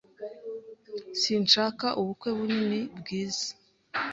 [1.21, 3.47] Sinshaka ubukwe bunini, bwiza.